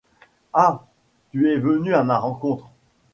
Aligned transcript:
Ah! 0.53 0.87
tu 1.29 1.47
es 1.51 1.59
venu 1.59 1.93
à 1.93 2.03
ma 2.03 2.17
rencontre! 2.17 2.71